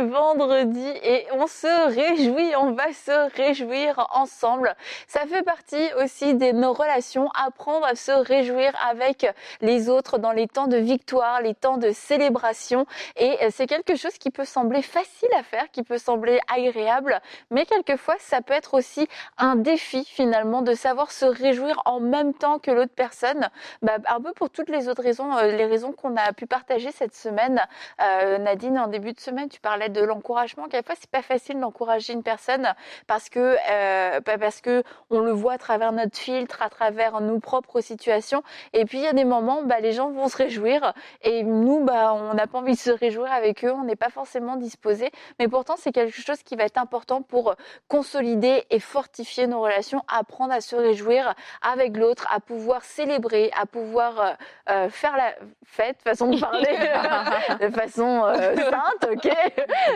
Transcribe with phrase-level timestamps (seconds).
[0.00, 4.74] Vendredi et on se réjouit, on va se réjouir ensemble.
[5.06, 9.26] Ça fait partie aussi de nos relations, apprendre à se réjouir avec
[9.60, 12.86] les autres dans les temps de victoire, les temps de célébration.
[13.16, 17.66] Et c'est quelque chose qui peut sembler facile à faire, qui peut sembler agréable, mais
[17.66, 22.58] quelquefois ça peut être aussi un défi finalement de savoir se réjouir en même temps
[22.58, 23.48] que l'autre personne.
[23.82, 26.90] Bah, un peu pour toutes les autres raisons, euh, les raisons qu'on a pu partager
[26.92, 27.62] cette semaine.
[28.02, 30.68] Euh, Nadine, en début de semaine, tu parlais de l'encouragement.
[30.68, 32.74] Quelquefois, c'est pas facile d'encourager une personne
[33.06, 37.38] parce que euh, parce que on le voit à travers notre filtre, à travers nos
[37.38, 38.42] propres situations.
[38.72, 41.84] Et puis il y a des moments, bah, les gens vont se réjouir et nous,
[41.84, 43.72] bah, on n'a pas envie de se réjouir avec eux.
[43.72, 45.10] On n'est pas forcément disposé.
[45.38, 47.54] Mais pourtant, c'est quelque chose qui va être important pour
[47.88, 53.66] consolider et fortifier nos relations, apprendre à se réjouir avec l'autre, à pouvoir célébrer, à
[53.66, 54.32] pouvoir euh,
[54.70, 56.66] euh faire la fête, façon de parler,
[57.60, 59.30] de façon euh, sainte, ok?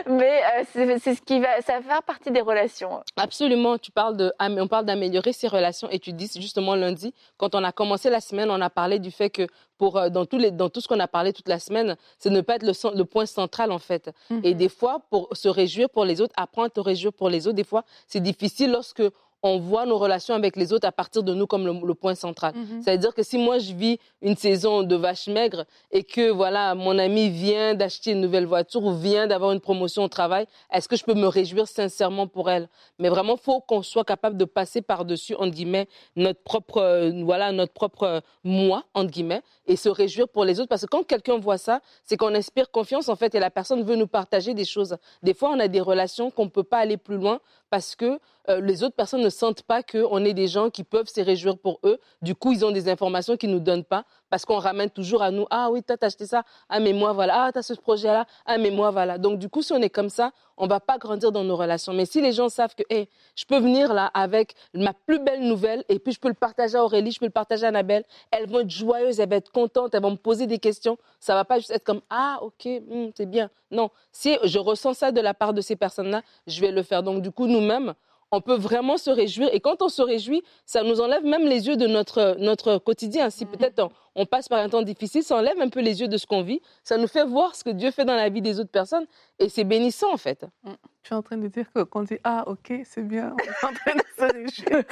[0.07, 3.01] Mais euh, c'est ce qui va, ça va faire partie des relations.
[3.17, 3.77] Absolument.
[3.77, 7.63] Tu parles de, on parle d'améliorer ses relations et tu dis justement lundi, quand on
[7.63, 9.47] a commencé la semaine, on a parlé du fait que
[9.77, 12.29] pour euh, dans, tous les, dans tout ce qu'on a parlé toute la semaine, c'est
[12.29, 14.11] ne pas être le, le, point central en fait.
[14.43, 14.57] Et mhm.
[14.57, 17.55] des fois, pour se réjouir pour les autres, apprendre à te réjouir pour les autres,
[17.55, 19.03] des fois, c'est difficile lorsque
[19.45, 22.53] on voit nos relations avec les autres à partir de nous comme le, point central.
[22.55, 22.81] Mhm.
[22.81, 26.97] C'est-à-dire que si moi je vis une saison de vache maigre et que voilà mon
[26.97, 30.95] ami vient d'acheter une nouvelle voiture ou vient d'avoir une promotion au travail, est-ce que
[30.95, 32.67] je peux me réjouir sincèrement pour elle?
[32.97, 37.51] Mais vraiment, faut qu'on soit capable de passer par-dessus entre guillemets notre propre euh, voilà
[37.51, 41.03] notre propre euh, moi entre guillemets et se réjouir pour les autres parce que quand
[41.03, 44.55] quelqu'un voit ça, c'est qu'on inspire confiance en fait et la personne veut nous partager
[44.55, 44.97] des choses.
[45.21, 47.39] Des fois, on a des relations qu'on ne peut pas aller plus loin
[47.75, 51.09] parce que euh, les autres personnes ne sentent pas qu'on est des gens qui peuvent
[51.09, 51.99] se réjouir pour eux.
[52.21, 55.21] Du coup, ils ont des informations qu'ils ne nous donnent pas parce qu'on ramène toujours
[55.21, 57.73] à nous, ah oui, toi, t'as acheté ça, ah mais moi, voilà, ah, t'as ce
[57.73, 59.17] projet-là, ah mais moi, voilà.
[59.17, 61.93] Donc, du coup, si on est comme ça, on va pas grandir dans nos relations.
[61.93, 65.41] Mais si les gens savent que, hey, je peux venir là avec ma plus belle
[65.41, 68.03] nouvelle et puis je peux le partager à Aurélie, je peux le partager à Annabelle,
[68.31, 70.97] elles vont être joyeuses, elles vont être contentes, elles vont me poser des questions.
[71.19, 73.49] Ça va pas juste être comme, ah, ok, hmm, c'est bien.
[73.71, 77.03] Non, si je ressens ça de la part de ces personnes-là, je vais le faire.
[77.03, 77.93] Donc, du coup, nous-mêmes,
[78.31, 79.49] on peut vraiment se réjouir.
[79.53, 83.29] Et quand on se réjouit, ça nous enlève même les yeux de notre, notre quotidien.
[83.29, 86.17] Si peut-être on, passe par un temps difficile, ça enlève un peu les yeux de
[86.17, 86.61] ce qu'on vit.
[86.83, 89.05] Ça nous fait voir ce que Dieu fait dans la vie des autres personnes.
[89.39, 90.45] Et c'est bénissant, en fait.
[90.63, 90.71] Mm.
[91.01, 93.43] Je suis en train de dire que quand on dit Ah, ok, c'est bien, on
[93.43, 94.83] est en train de se réjouir.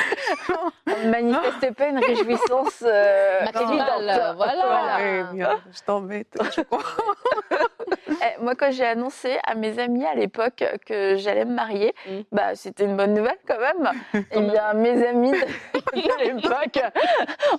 [0.88, 4.36] on ne manifeste pas une réjouissance euh, évidente.
[4.36, 5.00] Voilà.
[5.34, 6.84] je t'embête, je crois.
[8.10, 12.20] Eh, moi, quand j'ai annoncé à mes amis à l'époque que j'allais me marier, mm.
[12.32, 13.92] bah, c'était une bonne nouvelle quand même.
[14.14, 15.32] Et eh bien, mes amis
[15.74, 16.84] de l'époque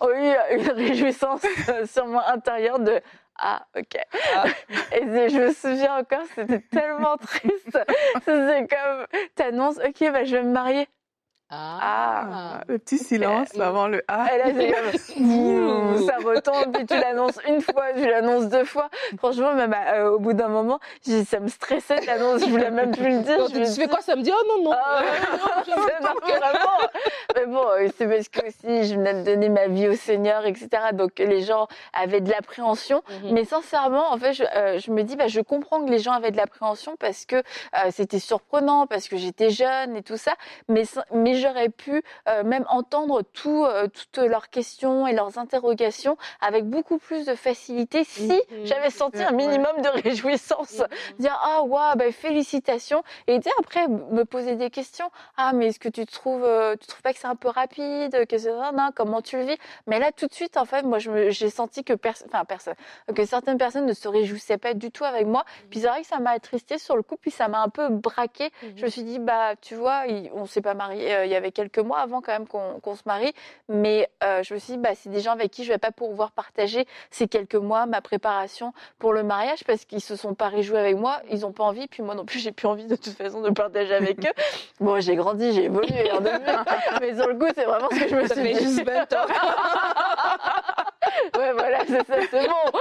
[0.00, 1.43] ont eu une réjouissance
[1.87, 3.00] sur mon intérieur de
[3.37, 4.00] ah, ok.
[4.37, 4.44] Ah.
[4.93, 7.78] Et je me souviens encore, c'était tellement triste.
[8.25, 10.87] C'est comme, t'annonces, ok, bah, je vais me marier.
[11.50, 11.78] Ah.
[11.81, 14.34] ah, le petit silence avant le A.
[14.34, 14.44] Et là,
[14.97, 18.88] c'est comme, ça retombe, puis tu l'annonces une fois, tu l'annonces deux fois.
[19.19, 20.81] Franchement, même euh, au bout d'un moment,
[21.27, 23.47] ça me stressait l'annonce, je voulais même plus le dire.
[23.53, 24.72] je tu fais quoi samedi Oh non, non.
[24.75, 25.03] Ah,
[25.66, 26.88] Mais bon,
[27.59, 30.69] euh, c'est parce que aussi, je venais de donner ma vie au Seigneur, etc.
[30.93, 33.03] Donc, les gens avaient de l'appréhension.
[33.23, 33.33] Mhm.
[33.33, 36.13] Mais sincèrement, en fait, je, euh, je, me dis, bah, je comprends que les gens
[36.13, 37.43] avaient de l'appréhension parce que
[37.91, 40.35] c'était surprenant, parce que j'étais jeune et tout ça.
[40.69, 46.17] Mais, mais j'aurais pu euh, même entendre tout, euh, toutes leurs questions et leurs interrogations
[46.41, 48.65] avec beaucoup plus de facilité si mhm.
[48.65, 50.79] j'avais senti un minimum de réjouissance.
[50.79, 51.17] Mhm.
[51.19, 53.03] Dire ah waouh, bah, félicitations.
[53.27, 55.11] Et après me poser des questions.
[55.37, 58.27] Ah mais est-ce que tu trouves, euh, tu trouves pas que c'est un peu rapide
[58.27, 61.50] que non, comment tu le vis Mais là tout de suite en fait, moi j'ai
[61.50, 62.75] senti que personne, enfin personne,
[63.15, 65.44] que certaines personnes ne se réjouissaient pas du tout avec moi.
[65.47, 65.69] Mhm.
[65.71, 67.88] Puis c'est vrai que ça m'a attristé sur le coup, puis ça m'a un peu
[67.88, 68.50] braqué.
[68.76, 71.79] Je me suis dit bah tu vois, on s'est pas marié il y avait quelques
[71.79, 73.32] mois avant quand même qu'on se marie.
[73.69, 75.93] Mais euh, je me suis dit, bah, c'est des gens avec qui je vais pas
[75.93, 80.49] pouvoir partager ces quelques mois, ma préparation pour le mariage, parce qu'ils se sont pas
[80.49, 82.97] réjouis avec moi, ils n'ont pas envie, puis moi non plus, j'ai plus envie de
[82.97, 84.32] toute façon de partager avec eux.
[84.81, 86.11] Bon, j'ai grandi, j'ai évolué,
[87.00, 88.55] mais sur le coup, c'est vraiment ce que je me suis dit.
[88.55, 89.27] juste 20 ans.
[91.39, 92.73] ouais, voilà, c'est ça, c'est bon.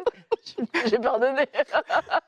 [0.86, 1.46] j'ai pardonné.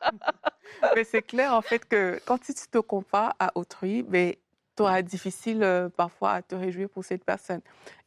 [0.97, 4.39] mais c'est clair, en fait, que quand tu te compares à autrui, mais
[4.77, 7.61] tu auras difficile euh, parfois à te réjouir pour cette personne.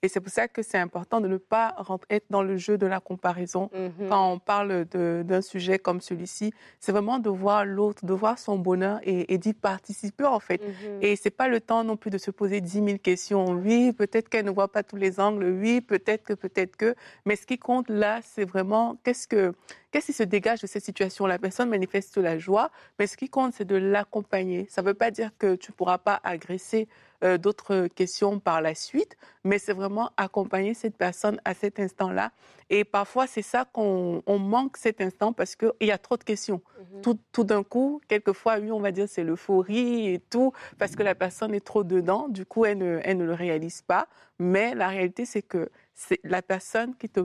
[0.06, 1.76] Et c'est pour ça que c'est important de ne pas
[2.12, 3.72] être dans le jeu de la comparaison.
[3.74, 4.08] Mm-hmm.
[4.08, 8.60] Quand on parle d'un sujet comme celui-ci, c'est vraiment de voir l'autre, de voir son
[8.60, 10.62] bonheur et, d'y participer en fait.
[10.62, 11.02] Mm-hmm.
[11.02, 13.46] Et c'est pas le temps non plus de se poser dix mille questions.
[13.46, 15.46] Oui, peut-être qu'elle ne voit pas tous les angles.
[15.46, 16.94] Oui, peut-être que, peut-être que.
[17.26, 19.56] Mais ce qui compte là, c'est vraiment qu'est-ce que
[19.96, 21.26] Qu'est-ce qui se dégage de cette situation?
[21.26, 22.70] La personne manifeste la joie,
[23.00, 24.68] mais ce qui compte, c'est de l'accompagner.
[24.70, 26.90] Ça ne veut pas dire que tu ne pourras pas agresser
[27.26, 32.32] euh, d'autres questions par la suite, mais c'est vraiment accompagner cette personne à cet instant-là.
[32.70, 36.62] Et parfois, c'est ça qu'on manque cet instant parce qu'il y a trop de questions.
[36.94, 37.02] Mhm.
[37.02, 41.04] Tout, tout d'un coup, quelquefois, oui, on va dire c'est l'euphorie et tout, parce que
[41.04, 42.28] la personne est trop dedans.
[42.30, 44.08] Du coup, elle ne, elle ne le réalise pas.
[44.38, 47.22] Mais la réalité, c'est que c'est la personne qui te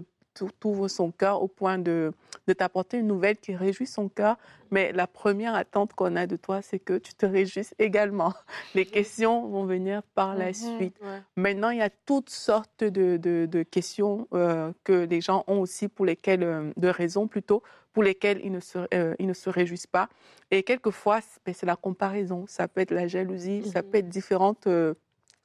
[0.61, 2.13] t'ouvres son cœur au point de,
[2.47, 4.37] de t'apporter une nouvelle qui réjouit son cœur.
[4.71, 8.35] Mais la première attente qu'on a de toi, c'est que tu te réjouisses également.
[8.75, 10.97] Les questions vont venir par la mhm, suite.
[11.37, 15.89] Maintenant, il y a toutes sortes de, de, questions euh, que les gens ont aussi
[15.89, 17.63] pour lesquelles, euh, de raisons plutôt,
[17.93, 20.09] pour lesquelles ils ne se, euh, ils ne se réjouissent pas.
[20.51, 22.45] Et quelquefois, ben, c'est la comparaison.
[22.47, 24.05] Ça peut être la jalousie, ça peut mhm.
[24.05, 24.69] être différentes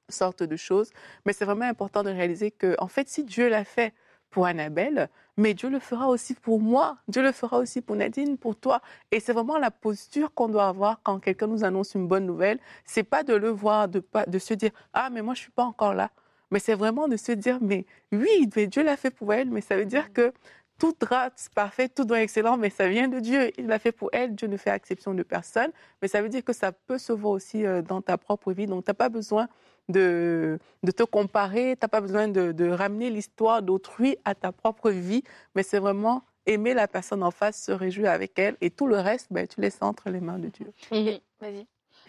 [0.09, 0.91] sortes de choses.
[1.25, 3.93] Mais c'est vraiment important de réaliser que, en fait, si Dieu l'a fait,
[4.35, 8.37] pour Annabelle, mais Dieu le fera aussi pour moi, Dieu le fera aussi pour Nadine,
[8.37, 8.81] pour toi.
[9.09, 12.59] Et c'est vraiment la posture qu'on doit avoir quand quelqu'un nous annonce une bonne nouvelle.
[12.83, 15.51] C'est pas de le voir, de, pas, de se dire ah mais moi je suis
[15.51, 16.11] pas encore là,
[16.51, 19.77] mais c'est vraiment de se dire mais oui, Dieu l'a fait pour elle, mais ça
[19.77, 20.33] veut dire que
[20.77, 23.51] tout doit parfait, tout doit excellent, mais ça vient de Dieu.
[23.57, 24.35] Il l'a fait pour elle.
[24.35, 25.71] Dieu ne fait exception de personne.
[26.01, 28.65] Mais ça veut dire que ça peut se voir aussi euh, dans ta propre vie.
[28.65, 29.47] Donc, tu n'as pas besoin
[29.89, 34.51] de, de te comparer, tu n'as pas besoin de, de ramener l'histoire d'autrui à ta
[34.51, 35.23] propre vie,
[35.55, 38.99] mais c'est vraiment aimer la personne en face, se réjouir avec elle, et tout le
[38.99, 40.71] reste, ben, tu laisses entre les mains de Dieu.
[40.91, 41.19] Mhm.
[41.39, 41.67] Vas-y.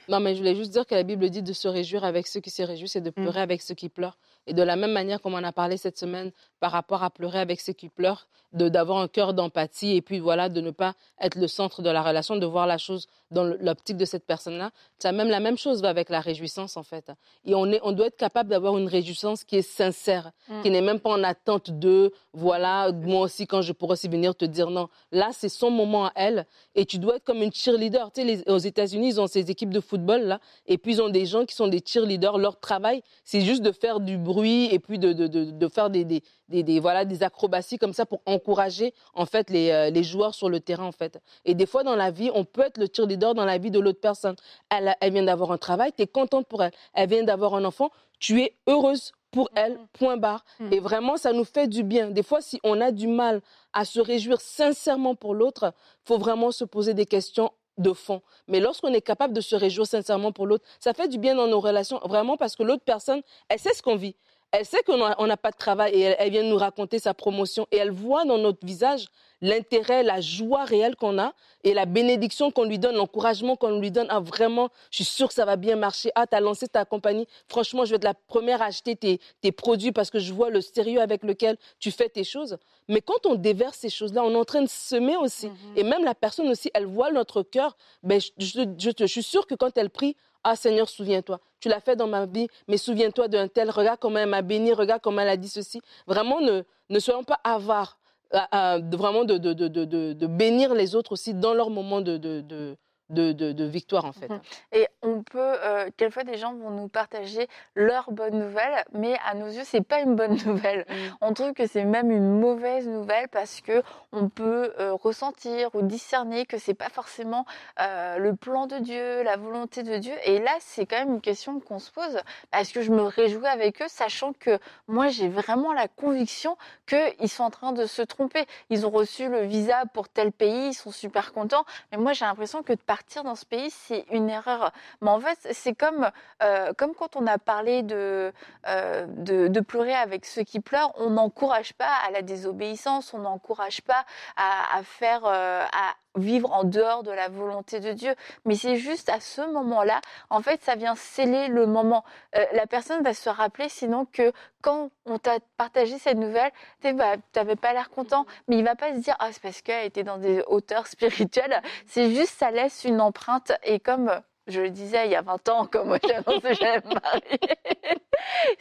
[0.09, 2.41] Non, mais je voulais juste dire que la Bible dit de se réjouir avec ceux
[2.41, 3.15] qui se réjouissent et de mm.
[3.15, 4.19] pleurer avec ceux qui pleurent.
[4.47, 7.39] Et de la même manière, comme on a parlé cette semaine par rapport à pleurer
[7.39, 11.37] avec ceux qui pleurent, d'avoir un cœur d'empathie et puis voilà, de ne pas être
[11.37, 14.71] le centre de la relation, de voir la chose dans l'optique de cette personne-là.
[14.99, 17.11] Ça même la même chose va avec la réjouissance en fait.
[17.45, 20.63] Et on, est, on doit être capable d'avoir une réjouissance qui est sincère, mm.
[20.63, 24.35] qui n'est même pas en attente de voilà, moi aussi quand je pourrais aussi venir
[24.35, 24.89] te dire non.
[25.13, 28.11] Là, c'est son moment à elle et tu dois être comme une cheerleader.
[28.13, 31.09] Tu sais, aux États-Unis, ils ont ces équipes de football là et puis ils ont
[31.09, 32.39] des gens qui sont des cheerleaders.
[32.39, 35.91] Leur travail, c'est juste de faire du bruit et puis de, de, de, de faire
[35.91, 40.03] des, des, des, voilà, des acrobaties comme ça pour encourager en fait les, euh, les
[40.03, 41.21] joueurs sur le terrain en fait.
[41.45, 43.81] Et des fois dans la vie, on peut être le cheerleader dans la vie de
[43.81, 44.37] l'autre personne.
[44.71, 46.73] Elle, elle vient d'avoir un travail, tu es contente pour elle.
[46.95, 49.99] Elle vient d'avoir un enfant, tu es heureuse pour elle, mm-hmm.
[49.99, 50.45] point barre.
[50.61, 50.73] Mm.
[50.73, 52.11] Et vraiment, ça nous fait du bien.
[52.11, 53.43] Des fois, si on a du mal
[53.73, 55.73] à se réjouir sincèrement pour l'autre,
[56.05, 58.23] faut vraiment se poser des questions de fond.
[58.49, 61.47] Mais lorsqu'on est capable de se réjouir sincèrement pour l'autre, ça fait du bien dans
[61.47, 64.17] nos relations, vraiment parce que l'autre personne, elle sait ce qu'on vit
[64.59, 67.77] elle sait qu'on n'a pas de travail et elle, vient nous raconter sa promotion et
[67.77, 69.07] elle voit dans notre visage
[69.43, 73.91] l'intérêt, la joie réelle qu'on a et la bénédiction qu'on lui donne, l'encouragement qu'on lui
[73.91, 74.07] donne.
[74.09, 76.11] Ah, vraiment, je suis sûre que ça va bien marcher.
[76.15, 77.27] Ah, tu as lancé ta compagnie.
[77.49, 80.63] Franchement, je vais être la première à acheter tes, produits parce que je vois le
[80.63, 82.57] sérieux avec lequel tu fais tes choses.
[82.89, 85.49] Mais quand on déverse ces choses-là, on est en train de semer aussi.
[85.49, 85.77] Mm-hmm.
[85.77, 87.77] Et même la personne aussi, elle voit notre cœur.
[88.03, 90.17] Ben, je, je, je suis sûre que quand elle prie,
[90.49, 91.41] ah Seigneur, souviens-toi.
[91.59, 93.69] Tu l'as fait dans ma vie, mais souviens-toi d'un tel.
[93.69, 95.81] Regarde comment elle m'a béni, regarde comment elle a dit ceci.
[96.07, 97.99] Vraiment, ne, ne soyons pas avares.
[98.33, 102.77] Euh, euh, vraiment de, de, bénir les autres aussi dans leur moment de,
[103.11, 104.29] de, de, victoire en fait.
[104.29, 104.41] Mmh
[104.73, 109.35] Et on peut, euh, quelquefois des gens vont nous partager leur bonne nouvelle, mais à
[109.35, 110.87] nos yeux c'est pas une bonne nouvelle.
[110.89, 110.95] Mmh.
[111.21, 115.83] On trouve que c'est même une mauvaise nouvelle parce que on peut euh, ressentir ou
[115.83, 117.47] discerner que c'est pas forcément
[117.81, 120.15] euh, le plan de Dieu, la volonté de Dieu.
[120.25, 122.21] Et là c'est quand même une question qu'on se pose.
[122.53, 127.29] Est-ce que je me réjouis avec eux, sachant que moi j'ai vraiment la conviction qu'ils
[127.29, 128.47] sont en train de se tromper.
[128.71, 132.25] Ils ont reçu le visa pour tel pays, ils sont super contents, mais moi j'ai
[132.25, 134.73] l'impression que de partir dans ce pays, c'est une erreur.
[135.03, 136.11] Mais en fait, c'est comme,
[136.43, 138.33] euh, comme quand on a parlé de,
[138.67, 143.19] euh, de, de, pleurer avec ceux qui pleurent, on n'encourage pas à la désobéissance, on
[143.19, 148.15] n'encourage pas à, à faire, euh, à vivre en dehors de la volonté de Dieu.
[148.45, 152.05] Mais c'est juste à ce moment-là, en fait, ça vient sceller le moment.
[152.37, 154.33] Euh, la personne va se rappeler sinon que
[154.63, 156.51] quand on t'a partagé cette nouvelle,
[156.83, 159.87] tu n'avais pas l'air content, mais il va pas se dire ah c'est parce qu'elle
[159.87, 161.63] était dans des hauteurs spirituelles.
[161.87, 164.11] C'est juste ça laisse une empreinte et comme
[164.47, 167.41] je le disais il y a 20 ans, comme moi annoncé que j'allais me marier.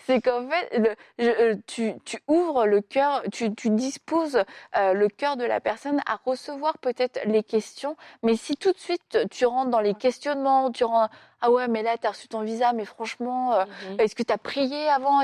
[0.06, 1.94] c'est qu'en fait, euh, tu,
[2.28, 4.44] ouvres le cœur, tu, disposes
[4.78, 8.80] euh, le cœur de la personne à recevoir peut-être les questions, mais si tout de
[8.80, 11.14] suite tu rentres dans les questionnements, tu rentres
[11.46, 14.00] ah ouais, mais là, tu as reçu ton visa, mais franchement, euh, mhm.
[14.00, 15.22] est-ce que tu as prié avant?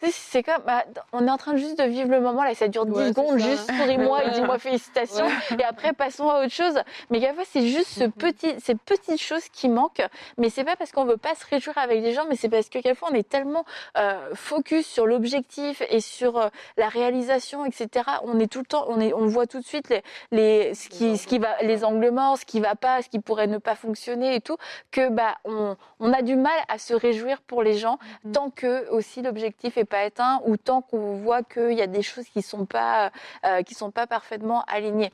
[0.00, 2.86] C'est comme, bah, on est en train juste de vivre le moment, là, ça dure
[2.86, 6.80] 10 secondes, juste souris-moi et dis-moi félicitations, et après, passons à autre chose.
[7.10, 8.12] Mais quelquefois, c'est juste ce mhm.
[8.12, 9.99] petit, ces petites choses qui manquent,
[10.38, 12.68] mais c'est pas parce qu'on veut pas se réjouir avec les gens, mais c'est parce
[12.68, 13.64] que quelquefois, on est tellement
[13.96, 18.04] euh, focus sur l'objectif et sur euh, la réalisation, etc.
[18.24, 20.88] On est tout le temps, on, est, on voit tout de suite les, les, ce,
[20.88, 23.58] qui, ce qui va, les angles morts, ce qui va pas, ce qui pourrait ne
[23.58, 24.56] pas fonctionner et tout,
[24.90, 25.60] que bah, on
[25.98, 28.32] on, a du mal à se réjouir pour les gens mm.
[28.32, 32.02] tant que aussi l'objectif est pas atteint ou tant qu'on voit qu'il y a des
[32.02, 33.12] choses qui sont pas
[33.46, 35.12] euh, qui sont pas parfaitement alignées.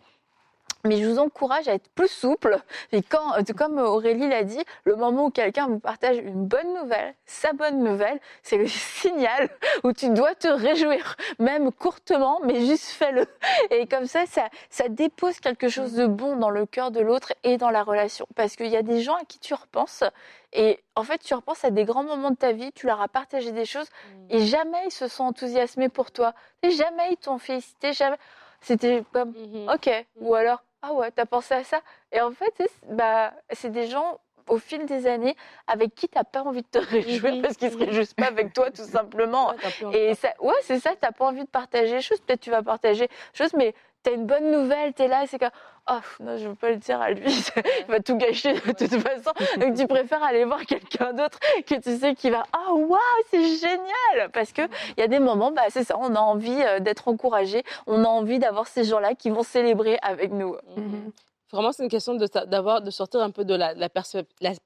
[0.87, 2.59] Mais je vous encourage à être plus souple.
[2.93, 6.75] Et quand, euh, comme Aurélie l'a dit, le moment où quelqu'un vous partage une bonne
[6.75, 9.49] nouvelle, sa bonne nouvelle, c'est le signal
[9.85, 13.27] où tu dois te réjouir, même courtement, mais juste fais-le.
[13.71, 17.33] Et comme ça, ça, ça dépose quelque chose de bon dans le cœur de l'autre
[17.45, 18.27] et dans la relation.
[18.35, 20.05] Parce qu'il y a des gens à qui tu repenses
[20.53, 23.09] et en fait, tu repenses à des grands moments de ta vie, tu leur as
[23.09, 24.27] partagé des choses mm.
[24.31, 26.33] et jamais ils se sont enthousiasmés pour toi.
[26.63, 28.17] Et jamais ils t'ont félicité, jamais.
[28.63, 29.75] C'était comme, mm-hmm.
[29.75, 31.81] ok, ou alors, ah ouais, t'as pensé à ça?
[32.13, 36.43] Et en fait, bah, c'est des gens au fil des années avec qui t'as pas
[36.43, 37.43] envie de te réjouir mhm.
[37.43, 39.53] parce qu'ils se réjouissent pas avec toi tout simplement.
[39.93, 42.21] et ça, ouais, c'est ça, t'as pas envie de partager choses.
[42.21, 43.75] Peut-être tu vas partager choses, mais
[44.07, 45.47] t'as une bonne nouvelle, t'es là, c'est que
[45.91, 47.25] oh non, je veux pas le dire à lui,
[47.81, 49.33] il va tout gâcher de toute façon.
[49.59, 53.57] Donc tu préfères aller voir quelqu'un d'autre que tu sais qui va oh, waouh c'est
[53.57, 54.63] génial parce que
[54.97, 58.05] il y a des moments bah c'est ça, on a envie euh, d'être encouragé, on
[58.05, 60.57] a envie d'avoir ces gens-là qui vont célébrer avec nous.
[60.77, 61.11] Mhm.
[61.51, 63.89] Vraiment, c'est une question de, d'avoir, de sortir un peu de la,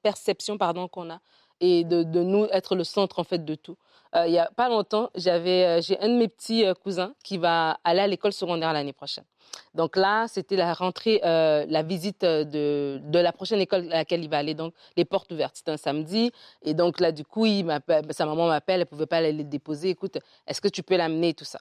[0.03, 1.19] perception pardon, qu'on a
[1.61, 3.77] et de, de, nous être le centre en fait de tout.
[4.15, 7.37] Euh, il y a pas longtemps, j'avais, euh, j'ai un de mes petits cousins qui
[7.37, 9.23] va aller à l'école secondaire l'année prochaine.
[9.73, 14.23] Donc là, c'était la rentrée, euh, la visite de, de, la prochaine école à laquelle
[14.23, 14.53] il va aller.
[14.53, 15.55] Donc, les portes ouvertes.
[15.55, 16.31] C'était un samedi.
[16.63, 17.45] Et donc là, du coup,
[18.09, 19.89] sa maman m'appelle, elle pouvait pas aller le déposer.
[19.89, 20.17] Écoute,
[20.47, 21.59] est-ce que tu peux l'amener tout ça?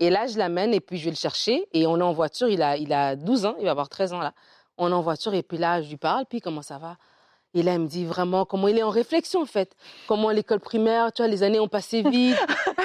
[0.00, 1.66] Et là, je l'amène et puis je vais le chercher.
[1.72, 2.48] Et on est en voiture.
[2.48, 4.32] Il a, il a 12 ans, il va avoir 13 ans là.
[4.76, 6.24] On est en voiture et puis là, je lui parle.
[6.26, 6.96] Puis comment ça va?
[7.54, 9.76] Et là, il me dit vraiment comment il est en réflexion, en fait.
[10.08, 12.36] Comment l'école primaire, tu vois, les années ont passé vite.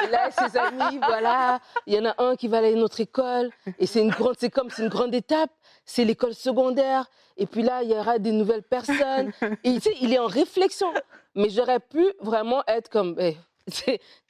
[0.07, 1.59] et là, ses amis, voilà.
[1.87, 3.49] Il y en a un qui va aller à une autre école.
[3.79, 5.49] Et c'est une grande, c'est comme, c'est une grande étape.
[5.85, 7.09] C'est l'école secondaire.
[7.35, 9.31] Et puis là, il y aura des nouvelles personnes.
[9.63, 10.93] Et tu sais, il est en réflexion.
[11.33, 13.37] Mais j'aurais pu vraiment être comme, eh,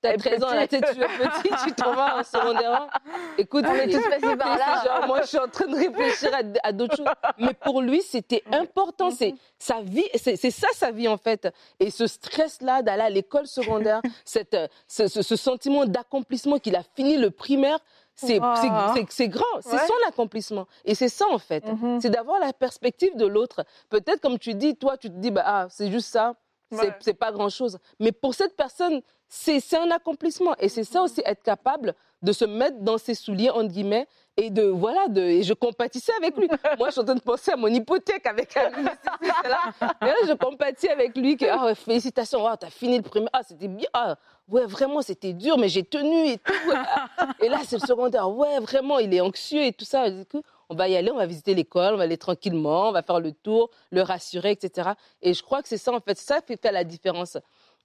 [0.01, 2.87] T'as 13 ans, la tête, tu es petit, tu t'en vas en secondaire.
[3.37, 4.83] Écoute, on est tous passés par là.
[4.85, 6.31] Genre, moi, je suis en train de réfléchir
[6.63, 7.05] à, d'autres choses.
[7.37, 9.11] Mais pour lui, c'était important.
[9.11, 11.49] C'est sa vie, c'est ça sa vie en fait.
[11.81, 14.55] Et ce stress-là d'aller à l'école secondaire, cette,
[14.87, 17.79] ce, ce, sentiment d'accomplissement qu'il a fini le primaire,
[18.15, 20.67] c'est grand, c'est son accomplissement.
[20.85, 21.65] Et c'est ça en fait.
[21.65, 22.01] Mm-hmm.
[22.01, 23.65] C'est d'avoir la perspective de l'autre.
[23.89, 26.35] Peut-être comme tu dis, toi, tu te dis, bah, ah, c'est juste ça,
[26.99, 27.77] c'est pas grand-chose.
[27.99, 30.55] Mais pour cette personne, c'est un accomplissement.
[30.59, 34.49] Et c'est ça aussi, être capable de se mettre dans ses souliers, entre guillemets, et
[34.49, 36.47] de, voilà, de, et je compatissais avec lui.
[36.77, 38.61] Moi, je suis en train de penser à mon hypothèque avec lui.
[39.23, 43.41] Et là, je compatis avec lui, que, ah, félicitations, oh, t'as fini le premier, ah,
[43.43, 44.15] c'était bien, ah,
[44.47, 46.53] ouais, vraiment, c'était dur, mais j'ai tenu et tout.
[47.41, 50.05] Et là, c'est le secondaire, ouais, vraiment, il est anxieux et tout ça.
[50.69, 53.19] On va y aller, on va visiter l'école, on va aller tranquillement, on va faire
[53.19, 54.91] le tour, le rassurer, etc.
[55.21, 57.37] Et je crois que c'est ça, en fait, ça fait la différence.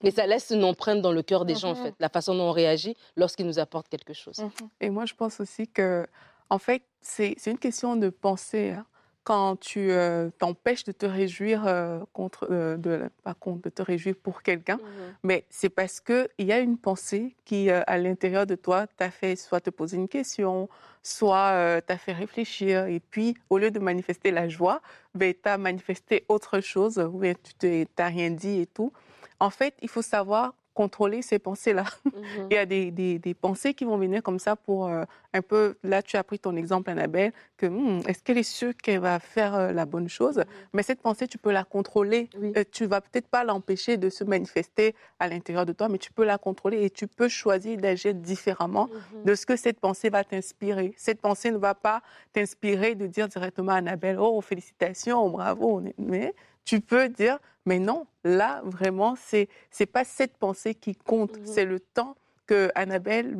[0.02, 1.82] Et ça laisse une empreinte dans le cœur des gens, en mhm.
[1.84, 4.38] fait, la façon dont on réagit lorsqu'ils nous apportent quelque chose.
[4.38, 4.50] Mhm.
[4.80, 6.06] Et moi, je pense aussi que,
[6.50, 8.70] en fait, c'est une question de pensée.
[8.70, 8.86] Hein.
[9.24, 13.80] Quand tu euh, t'empêches de te réjouir euh, contre, euh, de, pas contre, de te
[13.80, 15.14] réjouir pour quelqu'un, mhm.
[15.22, 19.36] mais c'est parce qu'il y a une pensée qui, à l'intérieur de toi, t'a fait
[19.36, 20.68] soit te poser une question,
[21.02, 22.86] soit t'a fait réfléchir.
[22.86, 24.82] Et puis, au lieu de manifester la joie,
[25.14, 27.22] ben, tu as manifesté autre chose, ou
[27.58, 28.92] tu n'as rien dit et tout.
[29.40, 31.84] En fait, il faut savoir contrôler ces pensées-là.
[32.04, 32.12] Mhm.
[32.50, 35.76] il y a des, des, pensées qui vont venir comme ça pour euh, un peu,
[35.82, 39.18] là tu as pris ton exemple Annabelle, que hmm, est-ce qu'elle est sûre qu'elle va
[39.18, 40.38] faire euh, la bonne chose?
[40.38, 40.44] Mhm.
[40.74, 42.28] Mais cette pensée, tu peux la contrôler.
[42.28, 45.98] Tu Euh, tu vas peut-être pas l'empêcher de se manifester à l'intérieur de toi, mais
[45.98, 49.24] tu peux la contrôler et tu peux choisir d'agir différemment mhm.
[49.24, 50.92] de ce que cette pensée va t'inspirer.
[50.96, 52.02] Cette pensée ne va pas
[52.32, 58.06] t'inspirer de dire directement à Annabelle, oh félicitations, bravo, mais tu peux dire, mais non,
[58.24, 59.48] là, vraiment, c'est
[59.80, 61.46] n'est pas cette pensée qui compte, mhm.
[61.46, 62.16] c'est le temps
[62.46, 63.36] que Annabelle,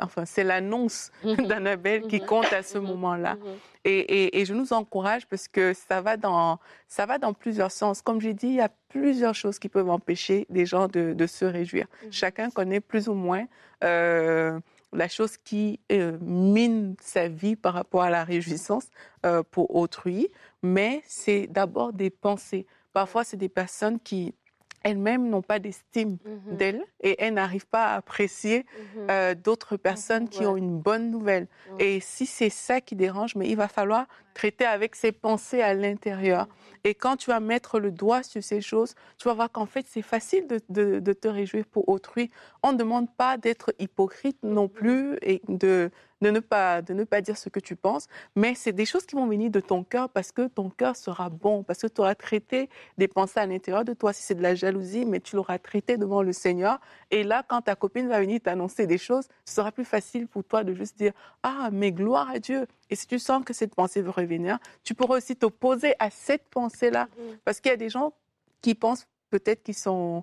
[0.00, 1.46] enfin, c'est l'annonce Mhm.
[1.48, 2.26] d'Annabelle qui Mhm.
[2.26, 3.36] compte à ce moment-là.
[3.84, 7.70] Et, et- et je nous encourage parce que ça va dans, ça va dans plusieurs
[7.70, 8.00] sens.
[8.02, 11.26] Comme j'ai dit, il y a plusieurs choses qui peuvent empêcher les gens de, de
[11.26, 11.86] se réjouir.
[12.10, 13.44] Chacun connaît plus ou moins
[13.84, 14.58] euh,
[14.92, 18.88] la chose qui euh, mine sa vie par rapport à la réjouissance
[19.24, 20.28] euh, pour autrui,
[20.62, 22.66] mais c'est d'abord des pensées.
[22.92, 24.34] Parfois, c'est des personnes qui
[24.84, 26.56] elles-mêmes n'ont pas d'estime Mhm.
[26.56, 28.64] d'elles et elles n'arrivent pas à apprécier
[28.96, 29.06] Mhm.
[29.10, 30.46] euh, d'autres personnes qui ouais.
[30.46, 31.48] ont une bonne nouvelle.
[31.80, 35.72] Et si c'est ça qui dérange, mais il va falloir traiter avec ses pensées à
[35.72, 36.46] l'intérieur.
[36.84, 39.86] Et quand tu vas mettre le doigt sur ces choses, tu vas voir qu'en fait,
[39.88, 42.30] c'est facile de, te réjouir pour autrui.
[42.62, 45.90] On ne demande pas d'être hypocrite non plus et de,
[46.20, 49.16] ne pas, de ne pas dire ce que tu penses, mais c'est des choses qui
[49.16, 52.14] vont venir de ton cœur parce que ton cœur sera bon, parce que tu auras
[52.14, 54.12] traité des pensées à l'intérieur de toi.
[54.12, 56.78] Si c'est de la jalousie, mais tu l'auras traité devant le Seigneur.
[57.10, 60.44] Et là, quand ta copine va venir t'annoncer des choses, ce sera plus facile pour
[60.44, 62.66] toi de juste dire Ah, mais gloire à Dieu.
[62.90, 66.48] Et si tu sens que cette pensée veut revenir, tu pourras aussi t'opposer à cette
[66.48, 67.08] pensée-là.
[67.18, 67.38] Mhm.
[67.44, 68.12] Parce qu'il y a des gens
[68.62, 70.22] qui pensent peut-être qu'ils sont,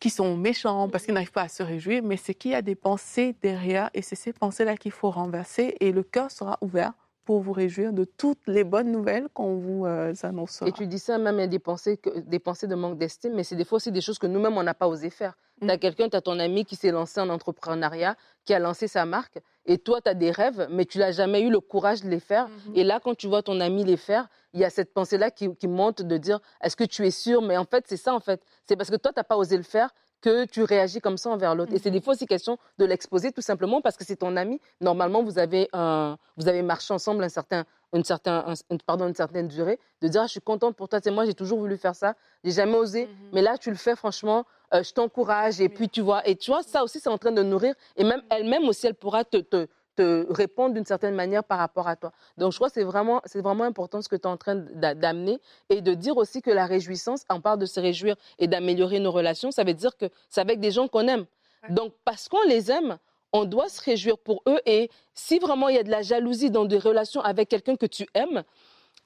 [0.00, 2.62] qui sont méchants parce qu'ils n'arrivent pas à se réjouir, mais c'est qu'il y a
[2.62, 6.92] des pensées derrière et c'est ces pensées-là qu'il faut renverser et le cœur sera ouvert
[7.24, 10.66] pour vous réjouir de toutes les bonnes nouvelles qu'on vous euh, annoncera.
[10.68, 12.96] Et tu dis ça, même il y a des pensées, que- des pensées de manque
[12.96, 15.36] d'estime, mais c'est des fois aussi des choses que nous-mêmes, on n'a pas osé faire.
[15.60, 15.78] Tu as Mm.
[15.78, 19.38] quelqu'un, tu as ton ami qui s'est lancé en entrepreneuriat, qui a lancé sa marque,
[19.66, 22.20] et toi, tu as des rêves, mais tu n'as jamais eu le courage de les
[22.20, 22.48] faire.
[22.48, 22.76] Mhm.
[22.76, 25.54] Et là, quand tu vois ton ami les faire, il y a cette pensée-là qui,
[25.56, 27.42] qui monte de dire, est-ce que tu es sûr?
[27.42, 28.42] Mais en fait, c'est ça, en fait.
[28.66, 31.30] C'est parce que toi, tu n'as pas osé le faire que tu réagis comme ça
[31.30, 31.72] envers l'autre.
[31.74, 34.60] Et c'est des fois aussi question de l'exposer tout simplement parce que c'est ton ami.
[34.80, 39.14] Normalement, vous avez, vous avez marché ensemble un certain, une, certain, un- une- pardon, une
[39.14, 41.76] certaine durée, de dire, ah, je suis contente pour toi, c'est moi, j'ai toujours voulu
[41.76, 42.14] faire ça,
[42.44, 43.10] j'ai jamais osé, Mhm.
[43.32, 46.50] mais là, tu le fais, franchement, euh, je t'encourage, et puis tu vois, et tu
[46.50, 49.38] vois, ça aussi, c'est en train de nourrir, et même elle-même aussi, elle pourra te,
[49.38, 49.66] te,
[49.96, 52.12] te répondre d'une certaine manière par rapport à toi.
[52.36, 54.54] Donc, je crois que c'est vraiment, c'est vraiment important ce que tu es en train
[54.54, 55.40] d'a- d'amener
[55.70, 59.10] et de dire aussi que la réjouissance, on parle de se réjouir et d'améliorer nos
[59.10, 61.24] relations, ça veut dire que c'est avec des gens qu'on aime.
[61.64, 61.74] Ouais.
[61.74, 62.98] Donc, parce qu'on les aime,
[63.32, 64.60] on doit se réjouir pour eux.
[64.66, 67.86] Et si vraiment il y a de la jalousie dans des relations avec quelqu'un que
[67.86, 68.42] tu aimes,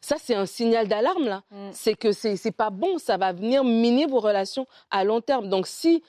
[0.01, 1.43] ça, c'est un signal d'alarme, là.
[1.51, 1.71] Mm.
[1.73, 5.49] C'est que c'est pas bon, ça va venir miner vos relations à long terme.
[5.49, 6.03] Donc, si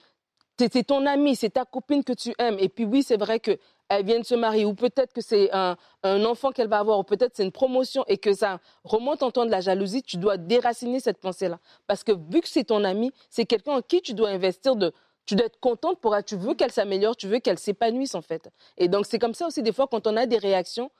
[0.58, 3.58] c'est ton ami, c'est ta copine que tu aimes, et puis oui, c'est vrai que
[3.90, 6.98] elle vient de se marier, ou peut-être que c'est un, un enfant qu'elle va avoir,
[7.00, 10.18] ou peut-être c'est une promotion, et que ça remonte en toi de la jalousie, tu
[10.18, 11.60] dois déraciner cette pensée-là.
[11.86, 14.92] Parce que vu que c'est ton ami, c'est quelqu'un en qui tu dois investir de...
[15.26, 18.22] Tu dois être contente pour elle, tu veux qu'elle s'améliore, tu veux qu'elle s'épanouisse en
[18.22, 18.50] fait.
[18.78, 20.92] Et donc c'est comme ça aussi des fois quand on a des réactions,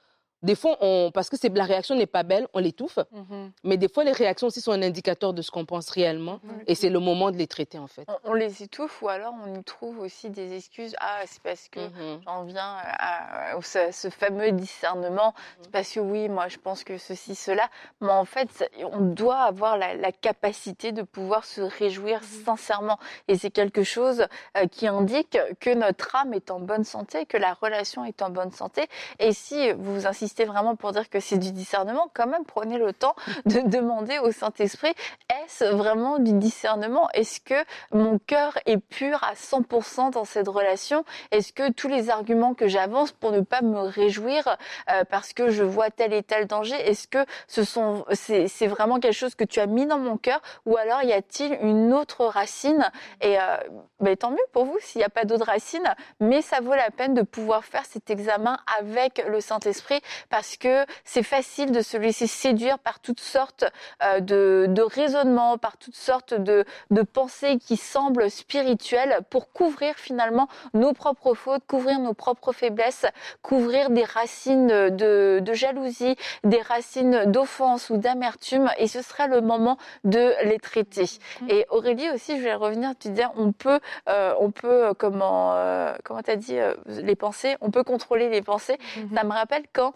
[0.44, 3.52] des fois on, parce que la réaction n'est pas belle, on l'étouffe, Mhm.
[3.64, 6.76] mais des fois les réactions aussi sont un indicateur de ce qu'on pense réellement, et
[6.76, 8.06] c'est le moment de les traiter en fait.
[8.08, 10.96] On, on les étouffe ou alors on y trouve aussi des excuses.
[11.00, 12.22] Ah, c'est parce que Mhm.
[12.26, 15.34] j'en viens à, à ce, ce fameux discernement.
[15.62, 17.70] C'est parce que oui, moi je pense que ceci, cela.
[18.02, 23.00] Mais en fait, on doit avoir la, la capacité de pouvoir se réjouir sincèrement.
[23.28, 24.26] Et c'est quelque chose
[24.58, 28.30] euh, qui indique que notre âme est en bonne santé, que la relation est en
[28.30, 28.88] bonne santé.
[29.20, 32.94] Et si vous insistez vraiment pour dire que c'est du discernement, quand même prenez le
[32.94, 33.16] temps
[33.46, 34.94] de demander au Saint-Esprit,
[35.30, 37.10] est-ce vraiment du discernement?
[37.14, 41.06] Est-ce que mon cœur est pur à 100% dans cette relation?
[41.32, 44.58] Est-ce que tous les arguments que j'avance pour ne pas me réjouir
[44.92, 48.68] euh, parce que je vois tel et tel danger, est-ce que ce sont c'est c'est
[48.68, 50.42] vraiment quelque chose que tu as mis dans mon cœur?
[50.66, 52.90] Ou alors y a-t-il une autre racine?
[53.22, 53.58] Et euh,
[54.00, 56.92] ben, tant mieux pour vous s'il n'y a pas d'autre racine, mais ça vaut la
[56.92, 61.98] peine de pouvoir faire cet examen avec le Saint-Esprit parce que c'est facile de se
[61.98, 63.66] laisser séduire par toutes sortes
[64.04, 69.96] euh, de, de raisonnements, par toutes sortes de, de pensées qui semblent spirituelles pour couvrir
[69.96, 73.06] finalement nos propres fautes, couvrir nos propres faiblesses,
[73.42, 79.42] couvrir des racines de, de jalousie, des racines d'offense ou d'amertume et ce sera le
[79.42, 81.06] moment de les traiter.
[81.50, 85.54] Et Aurélie aussi, je vais revenir, tu disais, on peut, euh, on peut, euh, comment,
[85.56, 88.78] euh, comment t'as dit, euh, les pensées, on peut contrôler les pensées.
[88.98, 89.16] Mhm.
[89.16, 89.94] Ça me rappelle quand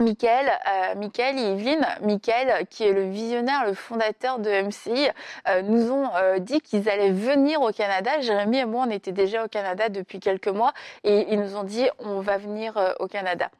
[0.00, 5.10] Michael, euh, Michael et Evelyne, Michael, qui est le visionnaire, le fondateur de MCI,
[5.46, 8.18] euh, nous ont euh, dit qu'ils allaient venir au Canada.
[8.20, 10.72] Jérémy et moi, on était déjà au Canada depuis quelques mois
[11.04, 13.50] et ils nous ont dit on va venir euh, au Canada.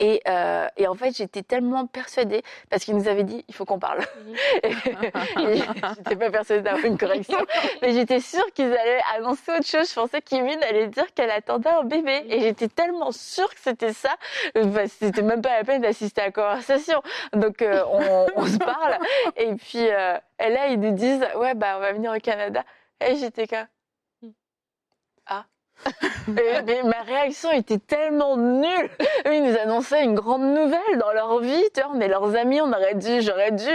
[0.00, 3.64] Et, euh, et en fait, j'étais tellement persuadée parce qu'ils nous avaient dit il faut
[3.66, 4.00] qu'on parle.
[5.36, 7.38] J'étais pas persuadée d'avoir une correction,
[7.82, 9.90] mais j'étais sûre qu'ils allaient annoncer autre chose.
[9.90, 13.92] Je pensais qu'Yvine allait dire qu'elle attendait un bébé, et j'étais tellement sûre que c'était
[13.92, 14.16] ça.
[14.56, 17.02] Euh, Bah, c'était même pas la peine d'assister à la conversation.
[17.32, 18.98] Donc euh, on, on se parle,
[19.36, 22.64] et puis euh, et là ils nous disent ouais bah on va venir au Canada.
[23.06, 23.66] Et j'étais comme
[26.28, 28.90] mais ma réaction était tellement nulle.
[29.26, 31.64] Ils nous annonçaient une grande nouvelle dans leur vie.
[31.94, 33.70] mais leurs amis, on aurait dû, j'aurais dû.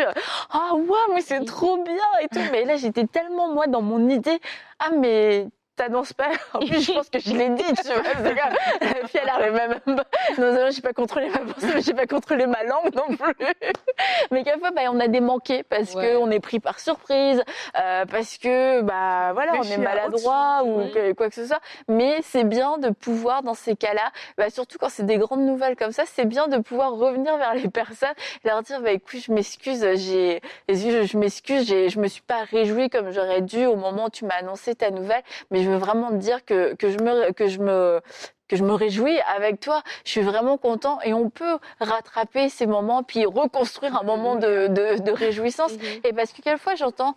[0.52, 2.42] Ah ouais, mais c'est trop bien et tout.
[2.52, 4.40] Mais là, j'étais tellement moi dans mon idée.
[4.80, 6.30] Ah mais t'annonces pas.
[6.54, 8.34] En plus, je pense que je l'ai dit, tu vois.
[8.82, 10.06] La fille, elle arrive même pas.
[10.38, 13.34] Non, j'ai pas contrôlé ma pensée, mais j'ai pas contrôlé ma langue non plus.
[14.32, 17.44] Mais quelquefois, bah, on a des manqués parce que qu'on est pris par surprise,
[17.78, 21.60] euh, parce que, bah, voilà, on est maladroit ou quoi que ce soit.
[21.88, 25.76] Mais c'est bien de pouvoir, dans ces cas-là, bah, surtout quand c'est des grandes nouvelles
[25.76, 29.20] comme ça, c'est bien de pouvoir revenir vers les personnes et leur dire, bah, écoute,
[29.20, 34.06] je m'excuse, j'ai, je, m'excuse, je me suis pas réjouie comme j'aurais dû au moment
[34.06, 38.02] où tu m'as annoncé ta nouvelle, mais je veux vraiment dire que je me,
[38.48, 39.82] que je me réjouis avec toi.
[40.04, 44.68] Je suis vraiment content et on peut rattraper ces moments puis reconstruire un moment de,
[44.68, 45.74] de, de réjouissance.
[45.74, 46.02] Mhm.
[46.04, 47.16] Et parce que quelquefois j'entends,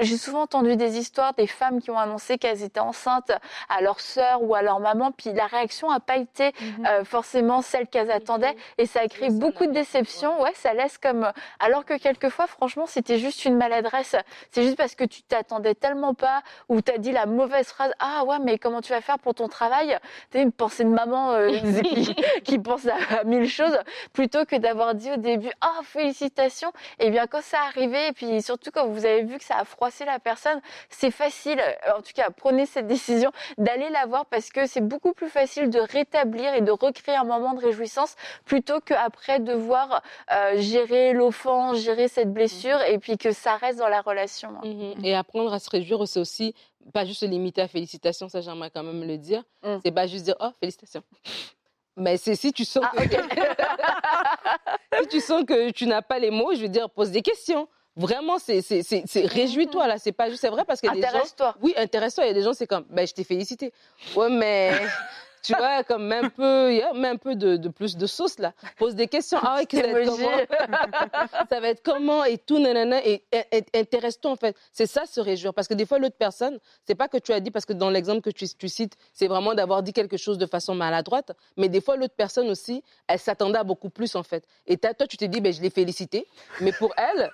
[0.00, 3.32] j'ai souvent entendu des histoires des femmes qui ont annoncé qu'elles étaient enceintes
[3.68, 6.86] à leur sœur ou à leur maman, puis la réaction n'a pas été mhm.
[6.86, 10.40] euh, forcément celle qu'elles attendaient et ça a créé beaucoup de déceptions.
[10.42, 11.30] Ouais, ça laisse comme
[11.60, 14.16] alors que quelquefois franchement c'était juste une maladresse.
[14.50, 17.92] C'est juste parce que tu t'attendais tellement pas ou tu as dit la mauvaise phrase.
[17.98, 19.98] Ah ouais, mais comment tu vas faire pour ton travail?
[20.62, 21.50] Penser de maman euh,
[22.44, 23.76] qui, pense à, mille choses,
[24.12, 26.70] plutôt que d'avoir dit au début ah félicitations.
[27.00, 29.64] Et bien quand ça arrivé, et puis surtout quand vous avez vu que ça a
[29.64, 31.60] froissé la personne, c'est facile.
[31.96, 35.68] En tout cas, prenez cette décision d'aller la voir parce que c'est beaucoup plus facile
[35.68, 41.78] de rétablir et de recréer un moment de réjouissance plutôt qu'après devoir euh, gérer l'offense,
[41.78, 44.50] gérer cette blessure et puis que ça reste dans la relation.
[44.62, 46.54] Mmh et apprendre à se réjouir, c'est aussi
[46.92, 49.42] pas juste se limiter à félicitations, ça j'aimerais quand même le dire.
[49.62, 49.76] Mmh.
[49.84, 51.02] C'est pas juste dire oh félicitations.
[51.96, 53.16] Mais c'est si tu sens ah, que
[55.02, 57.68] si tu sens que tu n'as pas les mots, je veux dire pose des questions.
[57.94, 58.62] Vraiment, c'est
[59.14, 61.54] réjouis-toi là, c'est pas juste c'est vrai parce que intéresse-toi.
[61.60, 62.24] Oui, intéresse-toi.
[62.24, 63.72] Il y a des gens c'est comme ben je t'ai félicité.
[64.16, 64.72] Ouais mais
[65.42, 68.52] tu vois, comme même un peu, un peu de, de, plus de sauce là.
[68.78, 69.38] Pose des questions.
[69.42, 71.46] Ah ouais, ça va être comment?
[71.50, 73.04] Ça va être comment et tout, nanana.
[73.06, 73.24] Et,
[73.74, 74.56] intéresse-toi en fait.
[74.72, 75.52] C'est ça se réjouir.
[75.54, 77.90] Parce que des fois, l'autre personne, c'est pas que tu as dit, parce que dans
[77.90, 81.32] l'exemple que tu, tu cites, c'est vraiment d'avoir dit quelque chose de façon maladroite.
[81.56, 84.44] Mais des fois, l'autre personne aussi, elle s'attendait à beaucoup plus en fait.
[84.66, 86.26] Et toi, tu t'es dit, ben, je l'ai félicité.
[86.60, 87.30] Mais pour elle,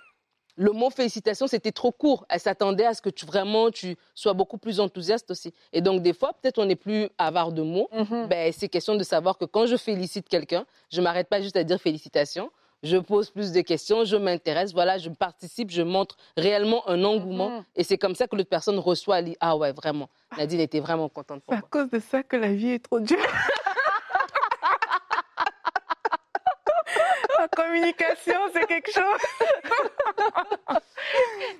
[0.58, 2.26] le mot félicitations, c'était trop court.
[2.28, 5.54] Elle s'attendait à ce que tu vraiment tu sois beaucoup plus enthousiaste aussi.
[5.72, 7.88] Et donc, des fois, peut-être on n'est plus avare de mots.
[7.92, 8.26] Mhm.
[8.26, 11.62] ben, c'est question de savoir que quand je félicite quelqu'un, je m'arrête pas juste à
[11.62, 12.50] dire félicitations.
[12.82, 17.50] Je pose plus de questions, je m'intéresse, voilà, je participe, je montre réellement un engouement.
[17.50, 17.64] Mhm.
[17.76, 20.08] Et c'est comme ça que l'autre personne reçoit, dit, ah ouais, vraiment.
[20.36, 21.62] Nadine était vraiment contente pour moi.
[21.62, 23.16] C'est à cause de ça que la vie est trop dure.
[27.38, 29.40] la communication, c'est quelque chose.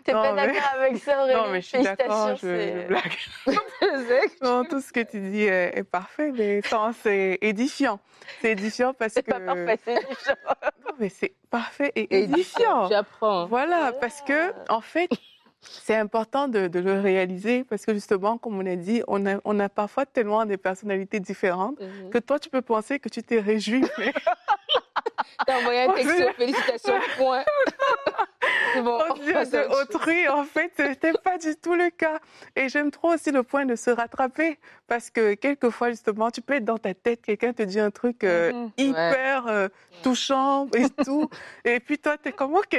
[0.08, 3.18] T'es pas d'accord avec ça, Aurélie Non, mais je suis d'accord, je, blague.
[4.42, 6.62] non, tout ce que tu dis est, parfait, mais
[7.02, 8.00] c'est édifiant.
[8.40, 9.20] C'est édifiant parce que...
[9.26, 10.34] C'est pas parfait, c'est édifiant.
[10.86, 12.88] non, mais c'est parfait et édifiant.
[12.88, 13.46] J'apprends.
[13.46, 15.10] Voilà, parce que, en fait,
[15.60, 19.60] c'est important de, le réaliser parce que justement, comme on a dit, on a, on
[19.60, 22.08] a parfois tellement des personnalités différentes mhm.
[22.10, 23.84] que toi, tu peux penser que tu t'es réjoui.
[23.98, 24.14] Mais...
[25.46, 27.44] T'as envoyé un texto, félicitations, point.
[28.82, 32.18] bon, de autrui, en fait, ce n'était pas du tout le cas.
[32.56, 36.54] Et j'aime trop aussi le point de se rattraper parce que quelquefois, justement, tu peux
[36.54, 38.70] être dans ta tête, quelqu'un te dit un truc euh, mhm.
[38.76, 39.68] hyper euh,
[40.02, 41.28] touchant et tout.
[41.64, 42.78] et puis toi, tu es comme, OK.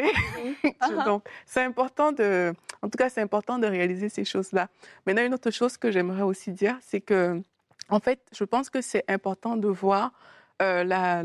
[0.83, 1.03] Mhm.
[1.05, 4.67] Donc, c'est important de, en tout cas, c'est important de réaliser ces choses-là.
[5.05, 7.41] Maintenant, une autre chose que j'aimerais aussi dire, c'est que,
[7.89, 10.11] en fait, je pense que c'est important de voir
[10.61, 11.23] euh, la,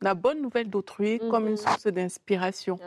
[0.00, 1.56] la, bonne nouvelle d'autrui comme une mhm.
[1.58, 2.78] source d'inspiration.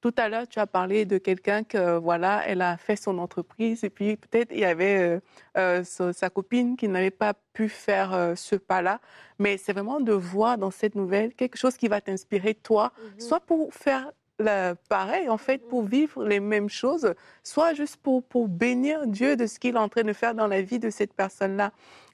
[0.00, 3.84] Tout à l'heure, tu as parlé de quelqu'un que, voilà, elle a fait son entreprise
[3.84, 5.20] et puis peut-être il y avait euh,
[5.58, 9.00] euh, sa, copine qui n'avait pas pu faire ce pas-là.
[9.38, 13.20] Mais c'est vraiment de voir dans cette nouvelle quelque chose qui va t'inspirer toi, mhm.
[13.20, 14.10] soit pour faire
[14.40, 19.36] le pareil, en fait, pour vivre les mêmes choses, soit juste pour, pour bénir Dieu
[19.36, 21.72] de ce qu'il est en train de faire dans la vie de cette personne-là.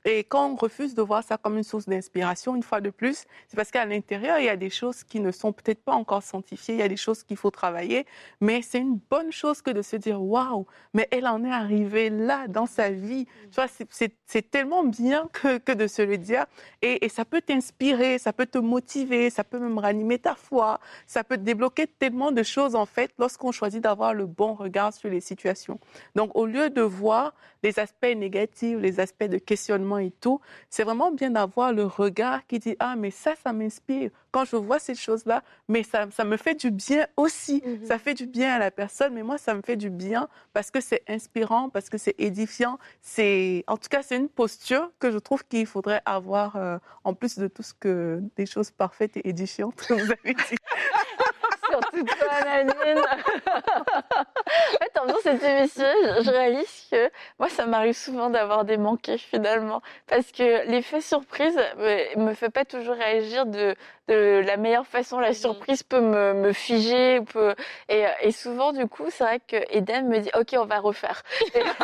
[0.08, 3.24] Et quand on refuse de voir ça comme une source d'inspiration, une fois de plus,
[3.48, 6.22] c'est parce qu'à l'intérieur, il y a des choses qui ne sont peut-être pas encore
[6.22, 8.06] sanctifiées, il y a des choses qu'il faut travailler,
[8.40, 10.64] mais c'est une bonne chose que de se dire, waouh,
[10.94, 13.26] mais elle en est arrivée là dans sa vie.
[13.50, 16.46] Tu vois, c'est tellement bien que, de se le dire.
[16.82, 21.24] Et ça peut t'inspirer, ça peut te motiver, ça peut même ranimer ta foi, ça
[21.24, 25.10] peut te débloquer tellement de choses, en fait, lorsqu'on choisit d'avoir le bon regard sur
[25.10, 25.80] les situations.
[26.14, 30.84] Donc, au lieu de voir les aspects négatifs, les aspects de questionnement et tout, c'est
[30.84, 34.10] vraiment bien d'avoir le regard qui dit, ah, mais ça, ça m'inspire.
[34.30, 37.62] Quand je vois ces choses-là, mais ça, ça me fait du bien aussi.
[37.64, 37.86] Mm-hmm.
[37.86, 40.70] Ça fait du bien à la personne, mais moi, ça me fait du bien parce
[40.70, 42.78] que c'est inspirant, parce que c'est édifiant.
[43.00, 47.14] C'est, en tout cas, c'est une posture que je trouve qu'il faudrait avoir euh, en
[47.14, 50.56] plus de tout ce que des choses parfaites et édifiantes que vous avez dit.
[51.70, 52.98] Surtout toi, Nadine.
[52.98, 55.84] en fait, en faisant cette émission,
[56.22, 59.82] je réalise que moi, ça m'arrive souvent d'avoir des manqués finalement.
[60.06, 63.74] Parce que l'effet surprise me, me fait pas toujours réagir de,
[64.08, 65.18] de la meilleure façon.
[65.18, 65.34] La mm.
[65.34, 67.20] surprise peut me, me figer.
[67.20, 67.54] Peut...
[67.88, 71.22] Et, et souvent, du coup, c'est vrai que Eden me dit Ok, on va refaire.
[71.54, 71.74] Et, là,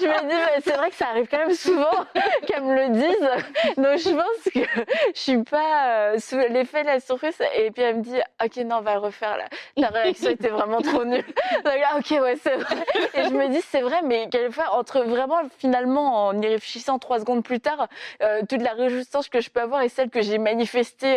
[0.00, 2.04] je me dis C'est vrai que ça arrive quand même souvent
[2.46, 3.76] qu'elle me le dise.
[3.76, 4.82] Donc, je pense que
[5.14, 7.36] je suis pas euh, sous l'effet de la surprise.
[7.56, 9.36] Et puis, elle me dit Ok, non, on va le refaire.
[9.36, 9.44] Là.
[9.80, 11.24] Ta réaction était vraiment trop nulle.
[11.64, 12.76] Donc là, ok, ouais, c'est vrai.
[13.14, 17.18] Et je me dis C'est vrai, mais quelquefois, entre vraiment, finalement, en y réfléchissant trois
[17.18, 17.88] secondes plus tard,
[18.22, 21.07] euh, toute la résistance que je peux avoir et celle que j'ai manifestée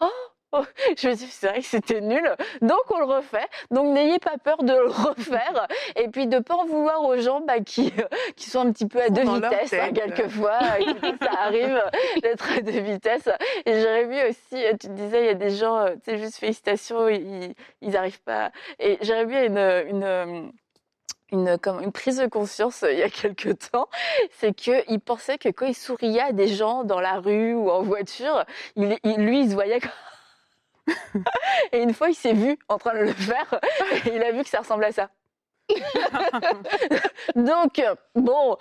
[0.00, 0.06] Oh,
[0.52, 0.64] oh,
[0.96, 2.28] je me dis, c'est vrai que c'était nul.
[2.62, 3.46] Donc, on le refait.
[3.70, 5.66] Donc, n'ayez pas peur de le refaire.
[5.96, 7.92] Et puis, de pas en vouloir aux gens bah, qui,
[8.36, 10.60] qui sont un petit peu à deux vitesses, hein, quelquefois.
[10.60, 11.82] ça arrive
[12.22, 13.28] d'être à deux vitesses.
[13.64, 17.08] Et j'aurais vu aussi, tu disais, il y a des gens, tu sais, juste félicitations,
[17.08, 18.50] ils n'arrivent pas.
[18.78, 20.52] Et j'aurais vu une, une
[21.32, 23.88] une, comme une prise de conscience euh, il y a quelque temps,
[24.38, 27.82] c'est qu'il pensait que quand il souriait à des gens dans la rue ou en
[27.82, 28.44] voiture,
[28.76, 29.80] il, lui, il se voyait
[31.72, 33.60] et une fois, il s'est vu en train de le faire
[34.06, 35.10] et il a vu que ça ressemblait à ça.
[37.36, 37.82] Donc,
[38.14, 38.56] bon,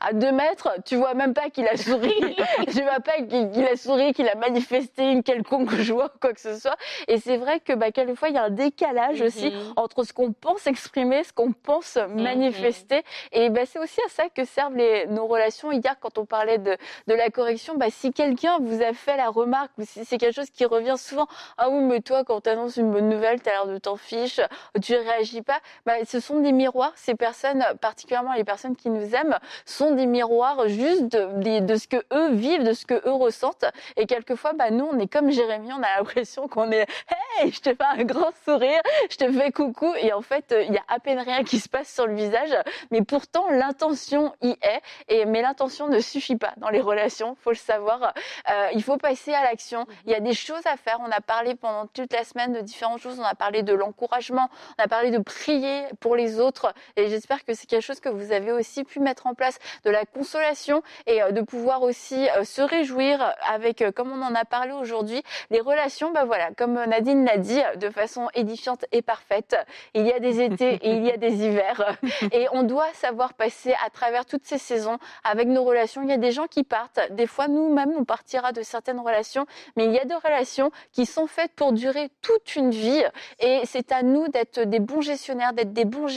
[0.00, 2.14] à deux mètres, tu vois même pas qu'il a souri.
[2.72, 6.58] tu vois pas qu'il a souri, qu'il a manifesté une quelconque joie, quoi que ce
[6.58, 6.76] soit.
[7.06, 9.72] Et c'est vrai que, bah, quelquefois, il y a un décalage aussi mhm.
[9.76, 12.22] entre ce qu'on pense exprimer, ce qu'on pense mhm.
[12.22, 13.02] manifester.
[13.32, 15.70] Et bah, c'est aussi à ça que servent les, nos relations.
[15.72, 19.28] Hier, quand on parlait de, de la correction, bah, si quelqu'un vous a fait la
[19.28, 21.26] remarque ou si c'est quelque chose qui revient souvent,
[21.58, 23.96] ah oui, mais toi, quand tu annonces une bonne nouvelle, tu as l'air de t'en
[23.96, 24.40] fiche,
[24.82, 26.92] tu réagis pas, bah, ce sont des miroirs.
[26.96, 32.02] Ces personnes, particulièrement les personnes qui nous aiment, sont des miroirs juste de, ce que
[32.12, 33.64] eux vivent, de ce que eux ressentent.
[33.96, 36.86] Et quelquefois, bah, nous, on est comme Jérémy, on a l'impression qu'on est,
[37.40, 39.92] hey, je te fais un grand sourire, je te fais coucou.
[40.00, 42.54] Et en fait, il y a à peine rien qui se passe sur le visage.
[42.90, 44.80] Mais pourtant, l'intention y est.
[45.08, 48.14] Et, mais l'intention ne suffit pas dans les relations, faut le savoir.
[48.50, 49.86] Euh, il faut passer à l'action.
[50.04, 50.98] Il y a des choses à faire.
[51.00, 53.18] On a parlé pendant toute la semaine de différentes choses.
[53.18, 54.48] On a parlé de l'encouragement.
[54.78, 56.72] On a parlé de prier pour les autres.
[56.96, 59.90] Et j'espère que c'est quelque chose que vous avez aussi pu mettre en place, de
[59.90, 64.34] la consolation et euh, de pouvoir aussi euh, se réjouir avec, euh, comme on en
[64.34, 69.02] a parlé aujourd'hui, les relations, bah voilà, comme Nadine l'a dit, de façon édifiante et
[69.02, 69.56] parfaite.
[69.94, 71.96] Il y a des étés et il y a des hivers.
[72.32, 76.02] Et on doit savoir passer à travers toutes ces saisons avec nos relations.
[76.02, 77.00] Il y a des gens qui partent.
[77.10, 79.46] Des fois, nous-mêmes, on partira de certaines relations.
[79.76, 83.02] Mais il y a des relations qui sont faites pour durer toute une vie.
[83.40, 86.08] Et c'est à nous d'être des bons gestionnaires, d'être des bons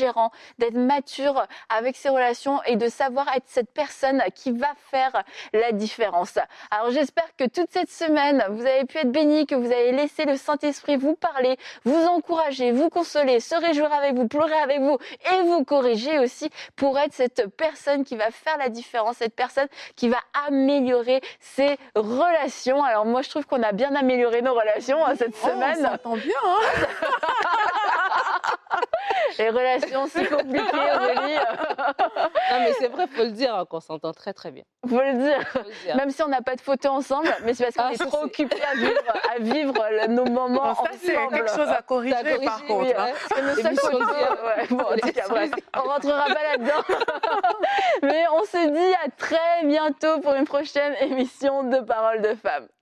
[0.58, 5.72] d'être mature avec ses relations et de savoir être cette personne qui va faire la
[5.72, 6.38] différence.
[6.70, 10.26] Alors j'espère que toute cette semaine, vous avez pu être béni, que vous avez laissé
[10.26, 14.98] le Saint-Esprit vous parler, vous encourager, vous consoler, se réjouir avec vous, pleurer avec vous
[15.34, 19.68] et vous corriger aussi pour être cette personne qui va faire la différence, cette personne
[19.96, 22.84] qui va améliorer ses relations.
[22.84, 25.80] Alors moi je trouve qu'on a bien amélioré nos relations hein, cette oh, semaine.
[25.86, 26.34] On s'entend bien.
[26.46, 26.88] Hein
[29.38, 31.36] Les relations, c'est compliqué, Aurélie.
[31.38, 34.64] non, mais c'est vrai, faut le dire, hein, qu'on s'entend très, très bien.
[34.88, 35.96] Faut le dire.
[35.96, 38.24] Même si on n'a pas de photos ensemble, mais c'est parce qu'on ah, est trop
[38.26, 39.02] occupés à vivre,
[39.36, 40.90] à vivre nos moments ensemble.
[41.02, 43.00] c'est quelque chose à corriger, par contre.
[43.00, 43.12] Hein.
[43.34, 44.68] C'est nos seuls ouais.
[44.70, 46.96] bon, en tout cas, bref, on rentrera pas là-dedans.
[48.04, 52.68] mais on se dit à très bientôt pour une prochaine émission de Paroles de Femmes.